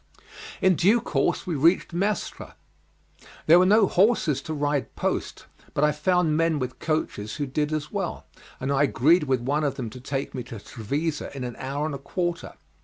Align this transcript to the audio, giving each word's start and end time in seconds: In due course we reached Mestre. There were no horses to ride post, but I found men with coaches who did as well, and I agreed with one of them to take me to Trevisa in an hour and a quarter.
In 0.63 0.73
due 0.75 0.99
course 0.99 1.45
we 1.45 1.53
reached 1.53 1.93
Mestre. 1.93 2.55
There 3.45 3.59
were 3.59 3.67
no 3.67 3.85
horses 3.85 4.41
to 4.41 4.53
ride 4.55 4.95
post, 4.95 5.45
but 5.75 5.83
I 5.83 5.91
found 5.91 6.35
men 6.35 6.57
with 6.57 6.79
coaches 6.79 7.35
who 7.35 7.45
did 7.45 7.71
as 7.71 7.91
well, 7.91 8.25
and 8.59 8.71
I 8.71 8.81
agreed 8.81 9.25
with 9.25 9.41
one 9.41 9.63
of 9.63 9.75
them 9.75 9.91
to 9.91 9.99
take 9.99 10.33
me 10.33 10.41
to 10.45 10.57
Trevisa 10.59 11.29
in 11.37 11.43
an 11.43 11.55
hour 11.59 11.85
and 11.85 11.93
a 11.93 11.99
quarter. 11.99 12.53